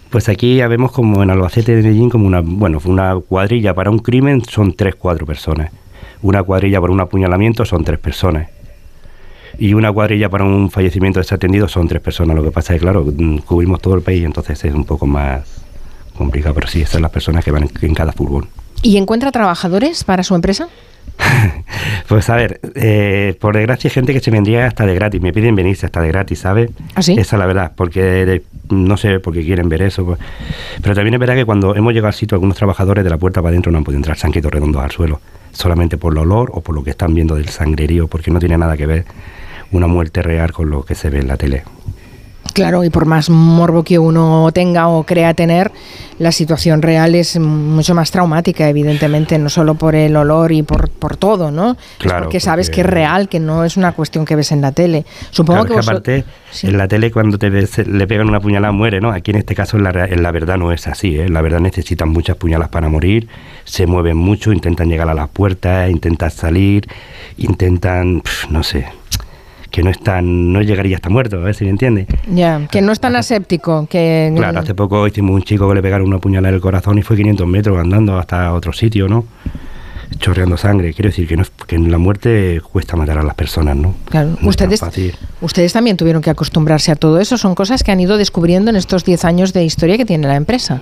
Pues 0.09 0.29
aquí 0.29 0.57
ya 0.57 0.68
vemos 0.68 0.91
como 0.91 1.21
en 1.24 1.29
Albacete 1.29 1.75
de 1.75 1.81
Medellín 1.81 2.09
como 2.09 2.27
una, 2.27 2.41
bueno, 2.41 2.79
una 2.85 3.15
cuadrilla 3.15 3.74
para 3.74 3.89
un 3.89 4.00
crimen 4.00 4.41
son 4.44 4.74
tres, 4.74 4.95
cuatro 4.95 5.25
personas. 5.25 5.71
Una 6.21 6.44
cuadrilla 6.44 6.79
para 6.79 6.94
un 6.94 7.00
apuñalamiento 7.00 7.65
son 7.65 7.83
tres 7.83 8.00
personas. 8.00 8.50
Y 9.59 9.74
una 9.74 9.91
cuadrilla 9.91 10.29
para 10.29 10.45
un 10.45 10.69
fallecimiento 10.69 11.19
desatendido 11.19 11.68
son 11.68 11.88
tres 11.88 12.01
personas. 12.01 12.35
Lo 12.35 12.44
que 12.44 12.51
pasa 12.51 12.74
es 12.74 12.79
que, 12.79 12.83
claro, 12.83 13.03
mm, 13.06 13.39
cubrimos 13.39 13.81
todo 13.81 13.95
el 13.95 14.01
país, 14.01 14.24
entonces 14.24 14.63
es 14.63 14.74
un 14.74 14.85
poco 14.85 15.07
más 15.07 15.44
complicado, 16.17 16.53
pero 16.55 16.67
sí, 16.67 16.86
son 16.86 17.01
las 17.01 17.12
personas 17.12 17.43
que 17.43 17.51
van 17.51 17.69
en, 17.81 17.93
cada 17.93 18.12
furgón. 18.12 18.47
¿Y 18.81 18.97
encuentra 18.97 19.31
trabajadores 19.31 20.03
para 20.03 20.24
su 20.24 20.36
empresa? 20.36 20.67
pues 22.07 22.29
a 22.29 22.36
ver, 22.36 22.59
eh, 22.75 23.36
por 23.39 23.55
desgracia 23.55 23.88
hay 23.89 23.93
gente 23.93 24.13
que 24.13 24.19
se 24.19 24.29
vendría 24.29 24.67
hasta 24.67 24.86
de 24.86 24.93
gratis, 24.93 25.21
me 25.21 25.33
piden 25.33 25.55
venirse 25.55 25.86
hasta 25.86 26.01
de 26.01 26.09
gratis, 26.09 26.39
¿sabes? 26.39 26.69
¿Ah, 26.95 27.00
Esa 27.00 27.13
es 27.13 27.33
la 27.33 27.45
verdad, 27.45 27.71
porque 27.75 28.43
no 28.69 28.97
sé 28.97 29.19
por 29.19 29.33
qué 29.33 29.43
quieren 29.43 29.69
ver 29.69 29.81
eso. 29.81 30.05
Pues. 30.05 30.19
Pero 30.81 30.93
también 30.93 31.15
es 31.15 31.19
verdad 31.19 31.36
que 31.36 31.45
cuando 31.45 31.75
hemos 31.75 31.93
llegado 31.93 32.07
al 32.07 32.13
sitio, 32.13 32.36
algunos 32.36 32.57
trabajadores 32.57 33.03
de 33.03 33.09
la 33.09 33.17
puerta 33.17 33.41
para 33.41 33.51
adentro 33.51 33.71
no 33.71 33.79
han 33.79 33.83
podido 33.83 33.97
entrar, 33.97 34.17
se 34.17 34.27
han 34.27 34.33
quedado 34.33 34.50
redondos 34.50 34.83
al 34.83 34.91
suelo, 34.91 35.21
solamente 35.51 35.97
por 35.97 36.13
el 36.13 36.19
olor 36.19 36.51
o 36.53 36.62
por 36.62 36.75
lo 36.75 36.83
que 36.83 36.91
están 36.91 37.13
viendo 37.13 37.36
del 37.36 37.50
sangrerío, 37.50 38.07
porque 38.07 38.29
no 38.31 38.39
tiene 38.39 38.57
nada 38.57 38.77
que 38.77 38.86
ver 38.86 39.05
una 39.71 39.88
muerte 39.88 40.21
real 40.21 40.51
con 40.51 40.69
lo 40.69 40.83
que 40.83 40.95
se 40.95 41.09
ve 41.09 41.19
en 41.19 41.27
la 41.27 41.38
tele. 41.38 41.63
Claro, 42.57 42.83
y 42.83 42.89
por 42.89 43.05
más 43.05 43.29
morbo 43.29 43.83
que 43.83 43.99
uno 43.99 44.49
tenga 44.51 44.87
o 44.87 45.03
crea 45.03 45.35
tener, 45.35 45.71
la 46.17 46.31
situación 46.31 46.81
real 46.81 47.13
es 47.13 47.39
mucho 47.39 47.93
más 47.93 48.09
traumática, 48.09 48.67
evidentemente, 48.67 49.37
no 49.37 49.49
solo 49.49 49.75
por 49.75 49.93
el 49.93 50.15
olor 50.15 50.51
y 50.51 50.63
por, 50.63 50.89
por 50.89 51.17
todo, 51.17 51.51
¿no? 51.51 51.77
Claro, 51.99 52.23
porque, 52.23 52.39
sabes 52.39 52.71
que 52.71 52.81
es 52.81 52.87
real, 52.87 53.29
que 53.29 53.39
no 53.39 53.63
es 53.63 53.77
una 53.77 53.91
cuestión 53.91 54.25
que 54.25 54.35
ves 54.35 54.51
en 54.51 54.61
la 54.61 54.71
tele. 54.71 55.05
Supongo 55.29 55.65
que, 55.65 55.77
aparte, 55.77 56.25
en 56.63 56.77
la 56.79 56.87
tele 56.87 57.11
cuando 57.11 57.37
te 57.37 57.51
le 57.51 58.07
pegan 58.07 58.27
una 58.27 58.39
puñalada 58.39 58.71
muere, 58.71 59.01
¿no? 59.01 59.11
Aquí 59.11 59.29
en 59.29 59.37
este 59.37 59.53
caso 59.53 59.77
en 59.77 59.83
la, 59.83 60.31
verdad 60.31 60.57
no 60.57 60.71
es 60.71 60.87
así, 60.87 61.19
¿eh? 61.19 61.29
La 61.29 61.41
verdad 61.41 61.59
necesitan 61.59 62.09
muchas 62.09 62.37
puñalas 62.37 62.69
para 62.69 62.89
morir, 62.89 63.27
se 63.65 63.85
mueven 63.85 64.17
mucho, 64.17 64.51
intentan 64.51 64.89
llegar 64.89 65.09
a 65.09 65.13
las 65.13 65.29
puertas, 65.29 65.91
intentan 65.91 66.31
salir, 66.31 66.87
intentan, 67.37 68.23
no 68.49 68.63
sé, 68.63 68.87
que 69.77 69.84
no 69.84 69.91
están, 69.91 70.51
no 70.51 70.63
llegaría 70.63 70.96
hasta 70.96 71.07
muerto, 71.07 71.36
a 71.38 71.41
ver 71.41 71.53
si 71.53 71.63
me 71.63 71.69
entiende. 71.69 72.07
Ya, 72.34 72.67
que 72.72 72.81
no 72.81 72.91
es 72.91 73.00
tan 73.00 73.15
aséptico. 73.15 73.86
Que... 73.88 74.34
Claro, 74.36 74.57
hace 74.57 74.74
poco 74.74 75.05
hicimos 75.05 75.36
un 75.36 75.43
chico 75.43 75.69
que 75.69 75.75
le 75.75 75.84
pegaron 75.84 76.07
una 76.07 76.17
puñalada 76.17 76.50
en 76.50 76.55
el 76.55 76.62
corazón 76.62 76.98
y 76.98 77.03
fue 77.03 77.15
500 77.15 77.46
metros 77.46 77.77
andando 77.77 78.17
hasta 78.17 78.53
otro 78.53 78.74
sitio, 78.74 79.07
¿no? 79.07 79.25
chorreando 80.17 80.57
sangre. 80.57 80.96
Quiero 80.96 81.10
decir 81.10 81.27
que, 81.27 81.38
no, 81.38 81.43
que 81.67 81.75
en 81.75 81.91
la 81.91 82.00
muerte 82.00 82.60
cuesta 82.72 82.96
matar 82.96 83.19
a 83.19 83.24
las 83.24 83.36
personas, 83.36 83.77
¿no? 83.77 83.93
Claro, 84.05 84.36
ustedes, 84.41 84.81
ustedes 85.41 85.74
también 85.74 85.96
tuvieron 85.96 86.24
que 86.24 86.31
acostumbrarse 86.31 86.91
a 86.91 86.96
todo 86.96 87.19
eso. 87.19 87.38
Son 87.38 87.53
cosas 87.53 87.84
que 87.84 87.91
han 87.91 88.00
ido 88.00 88.17
descubriendo 88.17 88.72
en 88.72 88.77
estos 88.77 89.05
10 89.05 89.25
años 89.25 89.53
de 89.53 89.63
historia 89.63 89.96
que 89.96 90.05
tiene 90.05 90.27
la 90.27 90.38
empresa. 90.38 90.81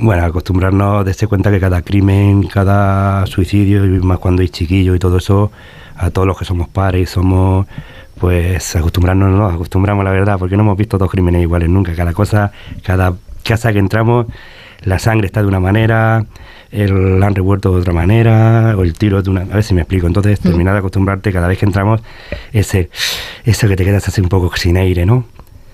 Bueno, 0.00 0.24
acostumbrarnos, 0.24 1.04
darse 1.04 1.28
cuenta 1.28 1.52
que 1.52 1.60
cada 1.60 1.82
crimen, 1.82 2.48
cada 2.48 3.24
suicidio, 3.26 3.84
y 3.84 4.00
más 4.00 4.18
cuando 4.18 4.42
hay 4.42 4.48
chiquillo 4.48 4.96
y 4.96 4.98
todo 4.98 5.18
eso, 5.18 5.52
a 5.96 6.10
todos 6.10 6.26
los 6.26 6.36
que 6.36 6.44
somos 6.44 6.68
pares, 6.68 7.10
somos 7.10 7.66
pues 8.18 8.76
acostumbrarnos, 8.76 9.30
no 9.30 9.38
nos 9.38 9.54
acostumbramos 9.54 10.04
la 10.04 10.10
verdad, 10.10 10.38
porque 10.38 10.56
no 10.56 10.62
hemos 10.62 10.76
visto 10.76 10.98
dos 10.98 11.10
crímenes 11.10 11.42
iguales 11.42 11.68
nunca, 11.68 11.94
cada 11.94 12.12
cosa, 12.12 12.52
cada, 12.82 13.14
casa 13.42 13.72
que 13.72 13.78
entramos, 13.78 14.26
la 14.82 14.98
sangre 14.98 15.26
está 15.26 15.42
de 15.42 15.48
una 15.48 15.60
manera, 15.60 16.24
el, 16.70 17.20
la 17.20 17.26
han 17.26 17.34
revuelto 17.34 17.72
de 17.72 17.80
otra 17.80 17.92
manera, 17.92 18.74
o 18.76 18.82
el 18.82 18.94
tiro 18.94 19.22
de 19.22 19.30
una... 19.30 19.42
A 19.42 19.44
ver 19.44 19.62
si 19.62 19.74
me 19.74 19.82
explico. 19.82 20.06
Entonces, 20.06 20.40
Mm. 20.40 20.42
terminar 20.42 20.74
de 20.74 20.78
acostumbrarte 20.78 21.32
cada 21.32 21.46
vez 21.48 21.58
que 21.58 21.66
entramos, 21.66 22.00
ese, 22.52 22.90
eso 23.44 23.68
que 23.68 23.76
te 23.76 23.84
quedas 23.84 24.08
así 24.08 24.20
un 24.20 24.28
poco 24.28 24.54
sin 24.56 24.76
aire, 24.76 25.06
¿no? 25.06 25.24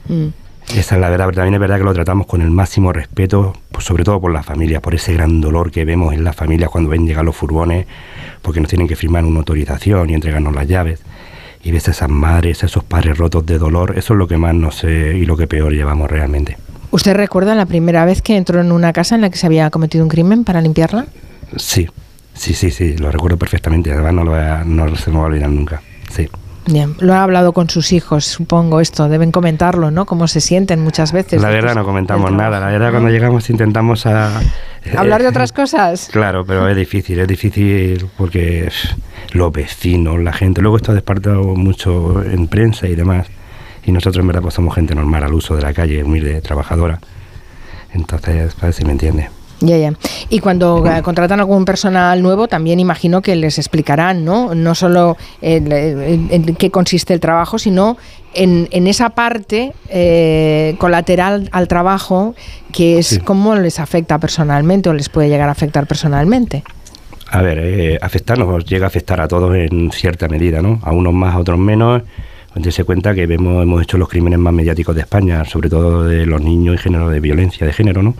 Mm. 0.08 0.28
Esa 0.76 0.96
es 0.96 1.00
la 1.00 1.08
verdad, 1.08 1.24
pero 1.26 1.36
también 1.36 1.54
es 1.54 1.60
verdad 1.60 1.78
que 1.78 1.84
lo 1.84 1.94
tratamos 1.94 2.26
con 2.26 2.42
el 2.42 2.50
máximo 2.50 2.92
respeto, 2.92 3.54
pues 3.72 3.86
sobre 3.86 4.04
todo 4.04 4.20
por 4.20 4.32
la 4.32 4.42
familia, 4.42 4.82
por 4.82 4.94
ese 4.94 5.14
gran 5.14 5.40
dolor 5.40 5.70
que 5.70 5.86
vemos 5.86 6.12
en 6.12 6.24
las 6.24 6.36
familias 6.36 6.68
cuando 6.68 6.90
ven 6.90 7.06
llegar 7.06 7.24
los 7.24 7.34
furgones, 7.34 7.86
porque 8.42 8.60
nos 8.60 8.68
tienen 8.68 8.86
que 8.86 8.94
firmar 8.94 9.24
una 9.24 9.38
autorización 9.38 10.10
y 10.10 10.14
entregarnos 10.14 10.54
las 10.54 10.68
llaves. 10.68 11.00
Y 11.68 11.70
ves 11.70 11.86
a 11.86 11.90
esas 11.90 12.08
madres, 12.08 12.62
a 12.62 12.66
esos 12.66 12.82
padres 12.82 13.18
rotos 13.18 13.44
de 13.44 13.58
dolor, 13.58 13.92
eso 13.98 14.14
es 14.14 14.18
lo 14.18 14.26
que 14.26 14.38
más 14.38 14.54
nos 14.54 14.76
sé 14.76 15.18
y 15.18 15.26
lo 15.26 15.36
que 15.36 15.46
peor 15.46 15.70
llevamos 15.74 16.10
realmente. 16.10 16.56
¿Usted 16.92 17.14
recuerda 17.14 17.54
la 17.54 17.66
primera 17.66 18.06
vez 18.06 18.22
que 18.22 18.38
entró 18.38 18.58
en 18.62 18.72
una 18.72 18.94
casa 18.94 19.16
en 19.16 19.20
la 19.20 19.28
que 19.28 19.36
se 19.36 19.44
había 19.44 19.68
cometido 19.68 20.02
un 20.02 20.08
crimen 20.08 20.44
para 20.44 20.62
limpiarla? 20.62 21.08
Sí, 21.56 21.86
sí, 22.32 22.54
sí, 22.54 22.70
sí, 22.70 22.96
lo 22.96 23.10
recuerdo 23.12 23.36
perfectamente, 23.36 23.92
además 23.92 24.14
no, 24.14 24.24
lo 24.24 24.34
a- 24.34 24.64
no 24.64 24.96
se 24.96 25.10
me 25.10 25.18
va 25.18 25.24
a 25.24 25.26
olvidar 25.26 25.50
nunca. 25.50 25.82
Sí. 26.10 26.26
Bien, 26.64 26.94
lo 27.00 27.12
ha 27.12 27.22
hablado 27.22 27.52
con 27.52 27.68
sus 27.68 27.92
hijos, 27.92 28.24
supongo 28.24 28.80
esto, 28.80 29.06
deben 29.10 29.30
comentarlo, 29.30 29.90
¿no? 29.90 30.06
Cómo 30.06 30.26
se 30.26 30.40
sienten 30.40 30.80
muchas 30.80 31.12
veces. 31.12 31.42
La 31.42 31.50
verdad 31.50 31.74
no 31.74 31.84
comentamos 31.84 32.32
nada, 32.32 32.60
la 32.60 32.68
verdad 32.68 32.86
¿no? 32.86 32.92
cuando 32.92 33.10
llegamos 33.10 33.50
intentamos 33.50 34.06
a... 34.06 34.40
¿Hablar 34.96 35.20
de 35.20 35.26
eh, 35.26 35.30
otras 35.30 35.52
cosas? 35.52 36.08
Claro, 36.12 36.46
pero 36.46 36.66
es 36.66 36.76
difícil, 36.76 37.18
es 37.18 37.28
difícil 37.28 38.06
porque 38.16 38.70
los 39.32 39.52
vecinos, 39.52 40.18
la 40.20 40.32
gente, 40.32 40.60
luego 40.62 40.76
esto 40.76 40.92
ha 40.92 40.94
despertado 40.94 41.42
mucho 41.54 42.22
en 42.22 42.46
prensa 42.48 42.86
y 42.88 42.94
demás, 42.94 43.26
y 43.84 43.92
nosotros 43.92 44.20
en 44.22 44.26
verdad 44.28 44.42
pues 44.42 44.54
somos 44.54 44.74
gente 44.74 44.94
normal 44.94 45.22
al 45.24 45.32
uso 45.34 45.56
de 45.56 45.62
la 45.62 45.72
calle, 45.72 46.02
humilde, 46.04 46.40
trabajadora, 46.40 47.00
entonces, 47.92 48.54
a 48.60 48.66
ver 48.66 48.74
si 48.74 48.84
me 48.84 48.92
entiende. 48.92 49.30
Ya, 49.60 49.76
ya. 49.76 49.92
Y 50.28 50.38
cuando 50.38 50.86
eh, 50.86 51.02
contratan 51.02 51.40
algún 51.40 51.64
personal 51.64 52.22
nuevo, 52.22 52.46
también 52.46 52.78
imagino 52.78 53.22
que 53.22 53.34
les 53.34 53.58
explicarán, 53.58 54.24
¿no? 54.24 54.54
No 54.54 54.76
solo 54.76 55.16
el- 55.40 55.72
el- 55.72 56.26
en 56.30 56.54
qué 56.54 56.70
consiste 56.70 57.12
el 57.12 57.18
trabajo, 57.18 57.58
sino 57.58 57.96
en, 58.34 58.68
en 58.70 58.86
esa 58.86 59.10
parte 59.10 59.72
eh, 59.88 60.76
colateral 60.78 61.48
al 61.50 61.66
trabajo, 61.66 62.36
que 62.72 63.00
es 63.00 63.06
Sí. 63.08 63.18
cómo 63.18 63.56
les 63.56 63.80
afecta 63.80 64.18
personalmente 64.20 64.90
o 64.90 64.92
les 64.94 65.08
puede 65.08 65.28
llegar 65.28 65.48
a 65.48 65.52
afectar 65.52 65.88
personalmente. 65.88 66.62
A 67.30 67.42
ver, 67.42 67.58
eh, 67.58 67.98
afectarnos 68.00 68.64
llega 68.64 68.86
a 68.86 68.88
afectar 68.88 69.20
a 69.20 69.28
todos 69.28 69.54
en 69.54 69.90
cierta 69.92 70.28
medida, 70.28 70.62
¿no? 70.62 70.80
A 70.82 70.92
unos 70.92 71.12
más, 71.12 71.34
a 71.34 71.38
otros 71.38 71.58
menos. 71.58 72.02
Entonces 72.48 72.74
se 72.74 72.84
cuenta 72.84 73.14
que 73.14 73.26
vemos, 73.26 73.62
hemos 73.62 73.82
hecho 73.82 73.98
los 73.98 74.08
crímenes 74.08 74.38
más 74.38 74.52
mediáticos 74.54 74.94
de 74.94 75.02
España, 75.02 75.44
sobre 75.44 75.68
todo 75.68 76.04
de 76.04 76.24
los 76.26 76.40
niños 76.40 76.76
y 76.76 76.78
género 76.78 77.08
de 77.10 77.20
violencia 77.20 77.66
de 77.66 77.72
género, 77.72 78.02
¿no? 78.02 78.14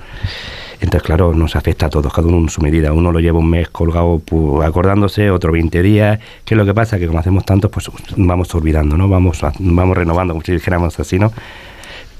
Entonces, 0.81 1.03
claro, 1.03 1.35
nos 1.35 1.57
afecta 1.57 1.87
a 1.87 1.91
todos, 1.91 2.13
cada 2.13 2.29
uno 2.29 2.39
en 2.39 2.49
su 2.51 2.61
medida. 2.61 2.93
Uno 2.93 3.11
lo 3.11 3.19
lleva 3.19 3.39
un 3.39 3.51
mes 3.51 3.69
colgado 3.71 4.19
pu- 4.21 4.65
acordándose, 4.65 5.29
otro 5.31 5.51
20 5.51 5.83
días. 5.83 6.21
¿Qué 6.45 6.55
es 6.55 6.59
lo 6.59 6.65
que 6.65 6.75
pasa? 6.75 6.99
Que 7.01 7.07
como 7.09 7.19
hacemos 7.19 7.45
tantos, 7.45 7.69
pues 7.71 7.91
vamos 8.17 8.55
olvidando, 8.55 8.97
¿no? 8.97 9.09
Vamos, 9.09 9.41
vamos 9.59 9.97
renovando, 9.97 10.35
como 10.35 10.45
si 10.45 10.53
dijéramos 10.53 11.01
así, 11.01 11.19
¿no? 11.19 11.33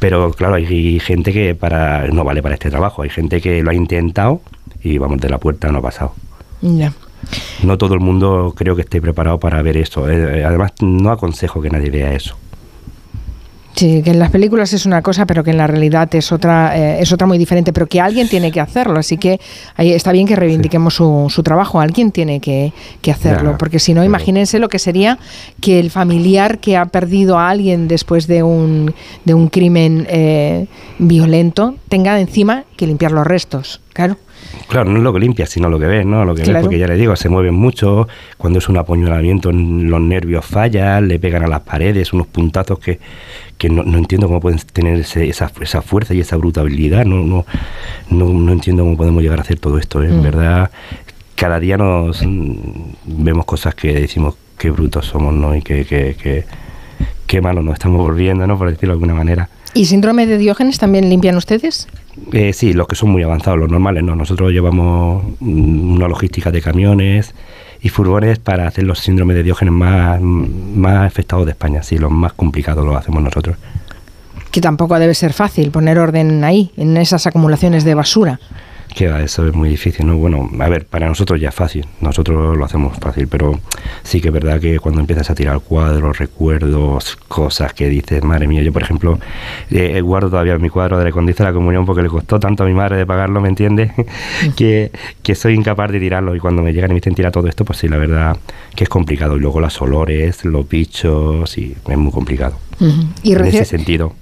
Pero 0.01 0.33
claro, 0.33 0.55
hay 0.55 0.99
gente 0.99 1.33
que 1.33 1.55
para 1.55 2.09
no 2.09 2.25
vale 2.25 2.43
para 2.43 2.55
este 2.55 2.71
trabajo. 2.71 3.03
Hay 3.03 3.11
gente 3.11 3.41
que 3.41 3.63
lo 3.63 3.71
ha 3.71 3.75
intentado 3.75 4.41
y 4.83 4.99
vamos 4.99 5.21
de 5.21 5.29
la 5.29 5.39
puerta 5.39 5.71
no 5.71 5.79
ha 5.79 5.83
pasado. 5.83 6.15
Ya. 6.61 6.93
No 7.63 7.77
todo 7.79 7.95
el 7.95 8.01
mundo 8.01 8.55
creo 8.57 8.75
que 8.77 8.83
esté 8.83 9.01
preparado 9.01 9.39
para 9.39 9.61
ver 9.63 9.77
eso. 9.77 10.09
Eh, 10.09 10.45
además, 10.45 10.73
no 10.81 11.11
aconsejo 11.11 11.61
que 11.61 11.71
nadie 11.71 11.91
vea 11.91 12.13
eso. 12.13 12.37
Sí, 13.75 14.03
que 14.03 14.11
en 14.11 14.19
las 14.19 14.31
películas 14.33 14.73
es 14.73 14.87
una 14.87 15.03
cosa, 15.03 15.25
pero 15.25 15.45
que 15.45 15.53
en 15.53 15.57
la 15.57 15.69
realidad 15.69 16.13
es 16.17 16.33
otra, 16.33 16.77
eh, 16.77 17.01
es 17.01 17.13
otra 17.13 17.29
muy 17.29 17.39
diferente, 17.39 17.73
pero 17.73 17.87
que 17.87 18.01
alguien 18.01 18.29
tiene 18.29 18.51
que 18.51 18.61
hacerlo, 18.61 18.99
así 18.99 19.19
que 19.19 19.39
ahí 19.77 19.93
está 19.93 20.11
bien 20.11 20.27
que 20.27 20.35
reivindiquemos 20.35 20.95
su, 20.95 21.27
su 21.29 21.45
trabajo, 21.45 21.81
alguien 21.81 22.11
tiene 22.11 22.41
que, 22.41 22.73
que 23.03 23.13
hacerlo, 23.13 23.53
Ya, 23.53 23.59
porque 23.59 23.79
si 23.79 23.95
no, 23.95 24.01
pero- 24.01 24.07
imagínense 24.07 24.59
lo 24.59 24.69
que 24.69 24.81
sería 24.81 25.21
que 25.61 25.79
el 25.79 25.93
familiar 25.93 26.59
que 26.59 26.77
ha 26.77 26.87
perdido 26.87 27.39
a 27.39 27.51
alguien 27.51 27.87
después 27.87 28.27
de 28.27 28.43
un, 28.43 28.95
de 29.25 29.35
un 29.35 29.49
crimen 29.49 30.09
eh, 30.11 30.67
violento 30.99 31.77
tenga 31.89 32.19
encima 32.19 32.65
que 32.77 32.85
limpiar 32.89 33.13
los 33.13 33.29
restos, 33.29 33.81
claro. 33.93 34.17
Claro, 34.69 34.91
no 34.91 34.99
es 34.99 35.03
lo 35.03 35.13
que 35.13 35.21
limpias, 35.21 35.49
sino 35.49 35.69
lo 35.71 35.79
que 35.79 35.87
ves, 35.87 36.05
¿no? 36.07 36.25
Lo 36.25 36.35
que 36.35 36.43
Claro. 36.43 36.59
ves, 36.59 36.65
porque 36.65 36.79
ya 36.79 36.87
le 36.87 36.97
digo, 36.97 37.17
se 37.17 37.29
mueven 37.29 37.55
mucho. 37.55 38.07
Cuando 38.37 38.59
es 38.59 38.69
un 38.69 38.77
apuñalamiento, 38.77 39.51
los 39.53 40.01
nervios 40.01 40.45
fallan, 40.45 41.09
le 41.09 41.19
pegan 41.19 41.43
a 41.45 41.47
las 41.49 41.61
paredes, 41.61 42.13
unos 42.13 42.27
puntazos 42.27 42.79
que, 42.79 42.99
que 43.57 43.69
no, 43.71 43.83
no 43.83 43.97
entiendo 43.99 44.27
cómo 44.27 44.41
pueden 44.41 44.59
tener 44.73 45.01
ese- 45.01 45.29
esa, 45.29 45.51
esa 45.61 45.81
fuerza 45.83 46.13
y 46.15 46.21
esa 46.21 46.37
brutalidad. 46.37 47.05
No, 47.07 47.25
no, 47.25 47.47
no, 48.11 48.27
no 48.27 48.53
entiendo 48.53 48.83
cómo 48.85 48.97
podemos 48.97 49.23
llegar 49.23 49.39
a 49.39 49.43
hacer 49.43 49.59
todo 49.59 49.79
esto. 49.79 50.03
¿eh? 50.03 50.09
En 50.09 50.19
Mm. 50.21 50.23
verdad, 50.23 50.71
cada 51.35 51.59
día 51.61 51.77
nos 51.79 52.23
mm, 52.27 52.53
vemos 53.07 53.45
cosas 53.47 53.75
que 53.75 53.93
decimos 53.95 54.37
qué 54.59 54.71
brutos 54.71 55.07
somos, 55.07 55.33
¿no? 55.35 55.55
Y 55.57 55.63
qué, 55.63 55.85
qué, 55.87 56.15
qué, 56.21 56.45
qué 57.29 57.41
malos 57.41 57.63
nos 57.63 57.75
estamos 57.75 58.01
volviendo, 58.01 58.45
¿no? 58.47 58.59
Por 58.59 58.71
decirlo 58.71 58.95
de 58.95 58.97
alguna 58.97 59.15
manera. 59.15 59.49
¿Y 59.75 59.85
síndrome 59.85 60.27
de 60.27 60.39
Diógenes 60.39 60.79
también 60.79 61.09
limpian 61.09 61.37
ustedes? 61.37 61.87
Eh, 62.33 62.53
sí, 62.53 62.73
los 62.73 62.89
que 62.89 62.97
son 62.97 63.11
muy 63.11 63.23
avanzados, 63.23 63.61
los 63.61 63.71
normales, 63.71 64.03
no. 64.03 64.17
Nosotros 64.17 64.51
llevamos 64.51 65.23
mm, 65.39 65.93
una 65.93 66.09
logística 66.09 66.51
de 66.51 66.61
camiones 66.61 67.35
y 67.81 67.91
furgones 67.91 68.39
para 68.41 68.67
hacer 68.67 68.85
los 68.85 68.99
síndromes 68.99 69.37
de 69.37 69.45
Diógenes 69.45 69.73
más, 69.73 70.21
más 70.21 71.07
afectados 71.07 71.45
de 71.45 71.53
España. 71.53 71.83
Sí, 71.83 71.99
los 71.99 72.11
más 72.11 72.33
complicados 72.33 72.85
los 72.85 72.97
hacemos 72.97 73.23
nosotros. 73.23 73.57
Que 74.51 74.61
tampoco 74.61 74.99
debe 74.99 75.15
ser 75.15 75.35
fácil 75.35 75.71
poner 75.71 75.99
orden 75.99 76.43
ahí, 76.43 76.73
en 76.77 76.97
esas 76.97 77.27
acumulaciones 77.27 77.85
de 77.85 77.95
basura. 77.95 78.41
Que 78.95 79.09
va, 79.09 79.23
eso 79.23 79.47
es 79.47 79.55
muy 79.55 79.69
difícil, 79.69 80.07
¿no? 80.07 80.17
Bueno, 80.17 80.49
a 80.59 80.69
ver, 80.69 80.87
para 80.87 81.07
nosotros 81.07 81.41
ya 81.41 81.51
es 81.51 81.55
fácil, 81.55 81.87
nosotros 82.01 82.57
lo 82.57 82.65
hacemos 82.65 82.97
fácil, 82.99 83.29
pero 83.29 83.61
sí 84.03 84.21
que 84.21 84.29
es 84.29 84.35
verdad 84.35 84.61
que 84.61 84.79
cuando 84.79 85.01
empiezas 85.01 85.31
a 85.31 85.35
tirar 85.35 85.61
cuadros, 85.61 86.19
recuerdos, 86.19 87.17
cosas 87.29 87.75
que 87.75 87.89
dices, 87.89 88.25
madre 88.25 88.47
mía, 88.47 88.63
yo 88.63 88.73
por 88.73 88.83
ejemplo, 88.83 89.19
eh, 89.71 90.01
guardo 90.01 90.31
todavía 90.31 90.59
mi 90.59 90.71
cuadro 90.71 90.99
de 90.99 91.13
cuando 91.13 91.31
hice 91.31 91.45
la 91.45 91.53
comunión 91.53 91.87
porque 91.87 92.03
le 92.03 92.09
costó 92.09 92.41
tanto 92.41 92.65
a 92.65 92.67
mi 92.67 92.75
madre 92.75 92.97
de 92.97 93.07
pagarlo, 93.07 93.41
¿me 93.41 93.49
entiendes? 93.49 93.93
que, 94.57 94.91
que 95.23 95.35
soy 95.35 95.55
incapaz 95.55 95.93
de 95.93 96.01
tirarlo 96.01 96.35
y 96.35 96.41
cuando 96.41 96.63
me 96.63 96.73
llegan 96.73 96.91
y 96.91 96.95
me 96.95 97.01
dicen 97.01 97.15
tirar 97.15 97.33
todo 97.33 97.47
esto, 97.47 97.65
pues 97.65 97.79
sí, 97.79 97.89
la 97.89 97.99
verdad 97.99 98.37
que 98.75 98.85
es 98.85 98.91
complicado. 98.91 99.37
Y 99.37 99.41
luego 99.41 99.61
los 99.61 99.81
olores, 99.83 100.45
los 100.45 100.69
bichos, 100.69 101.59
y 101.59 101.77
es 101.89 101.99
muy 101.99 102.13
complicado. 102.13 102.57
¿Y 103.23 103.33
en 103.33 103.45
ese 103.45 103.65
sentido. 103.65 104.15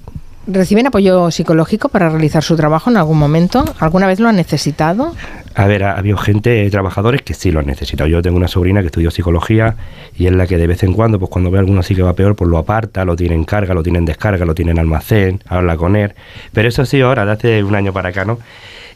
Reciben 0.47 0.87
apoyo 0.87 1.31
psicológico 1.31 1.89
para 1.89 2.09
realizar 2.09 2.43
su 2.43 2.57
trabajo 2.57 2.91
en 2.91 2.97
algún 2.97 3.19
momento? 3.19 3.65
¿Alguna 3.79 4.07
vez 4.07 4.21
lo 4.21 4.29
han 4.29 4.37
necesitado? 4.37 5.15
A 5.55 5.67
ver, 5.67 5.85
ha 5.85 5.97
habido 5.97 6.19
gente, 6.19 6.69
trabajadores 6.71 7.23
que 7.23 7.33
sí 7.33 7.51
lo 7.51 7.61
han 7.61 7.67
necesitado. 7.67 8.09
Yo 8.09 8.21
tengo 8.21 8.37
una 8.37 8.49
sobrina 8.49 8.81
que 8.81 8.87
estudió 8.87 9.11
psicología 9.11 9.75
y 10.17 10.27
es 10.27 10.33
la 10.33 10.47
que 10.47 10.59
de 10.59 10.67
vez 10.67 10.83
en 10.83 10.93
cuando, 10.93 11.19
pues 11.19 11.31
cuando 11.31 11.51
ve 11.51 11.59
a 11.59 11.61
alguno 11.61 11.81
así 11.81 11.95
que 11.95 12.03
va 12.03 12.13
peor, 12.13 12.37
pues 12.37 12.51
lo 12.51 12.59
aparta, 12.59 13.05
lo 13.05 13.17
tiene 13.17 13.35
en 13.35 13.45
carga, 13.45 13.73
lo 13.73 13.83
tiene 13.83 13.99
en 13.99 14.05
descarga, 14.05 14.45
lo 14.45 14.55
tiene 14.55 14.73
en 14.73 14.79
almacén, 14.79 15.41
habla 15.49 15.77
con 15.77 15.97
él. 15.97 16.13
Pero 16.53 16.69
eso 16.69 16.85
sí, 16.85 17.01
ahora, 17.01 17.25
de 17.25 17.33
hace 17.33 17.65
un 17.65 17.75
año 17.75 17.93
para 17.93 18.11
acá, 18.11 18.25
¿no? 18.25 18.39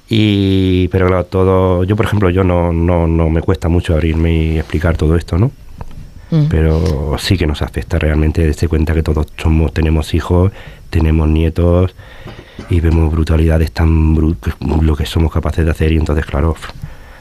Y, 0.08 0.88
pero 0.88 1.06
claro, 1.06 1.24
todo, 1.24 1.84
yo 1.84 1.96
por 1.96 2.04
ejemplo, 2.04 2.30
yo 2.30 2.44
no, 2.44 2.72
no, 2.72 3.06
no 3.06 3.30
me 3.30 3.40
cuesta 3.40 3.68
mucho 3.68 3.94
abrirme 3.94 4.32
y 4.32 4.58
explicar 4.58 4.96
todo 4.96 5.16
esto, 5.16 5.38
¿no? 5.38 5.52
Mm. 6.30 6.46
Pero 6.48 7.16
sí 7.18 7.36
que 7.38 7.46
nos 7.46 7.62
afecta 7.62 7.98
realmente 7.98 8.44
darse 8.44 8.68
cuenta 8.68 8.92
que 8.92 9.02
todos 9.02 9.26
somos, 9.36 9.72
tenemos 9.72 10.14
hijos, 10.14 10.52
tenemos 10.90 11.28
nietos 11.28 11.94
y 12.68 12.80
vemos 12.80 13.10
brutalidades 13.10 13.72
tan 13.72 14.14
bru- 14.16 14.36
lo 14.82 14.96
que 14.96 15.06
somos 15.06 15.32
capaces 15.32 15.64
de 15.64 15.70
hacer 15.70 15.92
y 15.92 15.96
entonces 15.96 16.26
claro 16.26 16.54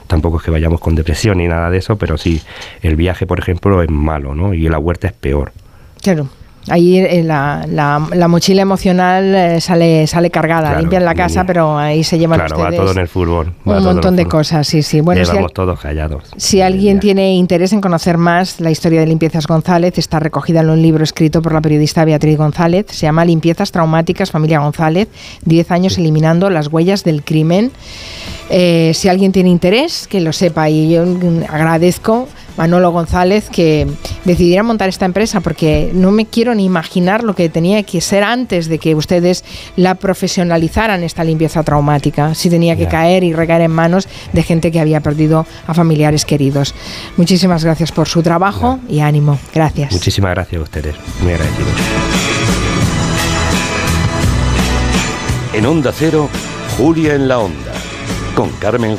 tampoco 0.08 0.38
es 0.38 0.44
que 0.44 0.52
vayamos 0.52 0.80
con 0.82 0.96
depresión 0.96 1.38
ni 1.38 1.48
nada 1.48 1.70
de 1.70 1.78
eso 1.78 1.98
pero 1.98 2.18
sí 2.18 2.42
el 2.82 2.96
viaje 2.96 3.26
por 3.28 3.40
ejemplo 3.40 3.82
es 3.84 3.90
malo 3.90 4.34
no 4.36 4.54
y 4.54 4.68
la 4.68 4.80
huerta 4.80 5.08
es 5.08 5.14
peor 5.14 5.52
Claro. 6.02 6.30
Ahí 6.68 6.98
eh, 7.00 7.24
la, 7.24 7.66
la- 7.70 8.06
la 8.14 8.28
mochila 8.28 8.62
emocional 8.62 9.34
eh, 9.34 9.62
sale, 9.62 10.06
sale 10.08 10.30
cargada. 10.30 10.68
Claro, 10.70 10.80
Limpian 10.82 11.06
la 11.06 11.16
casa, 11.16 11.42
y- 11.42 11.46
pero 11.48 11.78
ahí 11.78 12.04
se 12.04 12.20
llevan 12.20 12.40
claro 12.40 12.60
va 12.60 12.72
todo 12.72 12.92
en 12.92 12.98
el 13.00 13.08
fútbol 13.08 13.54
un 13.66 13.84
montón 13.84 14.16
de 14.16 14.26
cosas. 14.26 14.68
Sí, 14.68 14.84
sí. 14.84 15.02
Bueno, 15.02 15.24
si, 15.24 15.32
llevamos 15.32 15.50
al- 15.52 15.54
todos 15.54 15.80
callados 15.80 16.24
si 16.38 16.62
alguien 16.62 16.96
Ya. 16.98 17.00
tiene 17.02 17.34
interés 17.36 17.72
en 17.74 17.82
conocer 17.82 18.18
más 18.18 18.60
la 18.60 18.72
historia 18.72 19.00
de 19.00 19.08
Limpiezas 19.08 19.48
González, 19.48 19.98
está 19.98 20.20
recogida 20.20 20.60
en 20.60 20.70
un 20.70 20.82
libro 20.82 21.04
escrito 21.04 21.42
por 21.42 21.54
la 21.54 21.62
periodista 21.62 22.04
Beatriz 22.06 22.38
González. 22.38 22.86
Se 22.90 23.06
llama 23.08 23.26
Limpiezas 23.26 23.72
Traumáticas 23.72 24.30
Familia 24.32 24.60
González. 24.60 25.08
Diez 25.46 25.72
años 25.72 25.98
eliminando 25.98 26.50
las 26.50 26.68
huellas 26.68 27.04
del 27.04 27.24
crimen. 27.24 27.72
Eh, 28.50 28.92
si 28.96 29.08
alguien 29.10 29.32
tiene 29.32 29.50
interés, 29.50 30.08
que 30.08 30.20
lo 30.22 30.34
sepa. 30.34 30.70
Y 30.70 30.92
yo 30.92 31.06
mm, 31.06 31.44
agradezco 31.50 32.28
Manolo 32.60 32.92
González 32.92 33.50
que 33.50 33.88
decidiera 34.26 34.64
montar 34.64 34.90
esta 34.90 35.06
empresa 35.06 35.40
porque 35.40 35.92
no 35.94 36.12
me 36.12 36.26
quiero 36.26 36.54
ni 36.54 36.66
imaginar 36.66 37.24
lo 37.24 37.34
que 37.34 37.48
tenía 37.48 37.82
que 37.84 38.02
ser 38.02 38.22
antes 38.22 38.68
de 38.68 38.80
que 38.80 38.96
ustedes 38.96 39.46
la 39.78 39.96
profesionalizaran 39.96 41.02
esta 41.04 41.24
limpieza 41.24 41.64
traumática. 41.64 42.36
Si 42.36 42.50
tenía 42.50 42.76
que 42.76 42.88
caer 42.88 43.24
y 43.24 43.32
recaer 43.32 43.62
en 43.62 43.72
manos 43.72 44.10
de 44.34 44.44
gente 44.44 44.74
que 44.74 44.82
había 44.82 45.00
perdido 45.00 45.46
a 45.68 45.74
familiares 45.74 46.26
queridos. 46.26 46.76
Muchísimas 47.16 47.64
gracias 47.64 47.94
por 47.94 48.10
su 48.10 48.22
trabajo 48.24 48.80
y 48.90 49.00
ánimo. 49.00 49.40
Gracias. 49.54 49.94
muchísimas 49.94 50.32
gracias 50.32 50.60
a 50.60 50.64
ustedes 50.64 50.96
muy 51.22 51.32
agradecidos 51.32 51.72
En 55.54 55.66
Onda 55.66 55.94
Cero, 55.96 56.28
Julia 56.78 57.16
en 57.16 57.30
la 57.30 57.40
Onda, 57.40 57.74
con 58.36 58.50
Carmen 58.60 58.98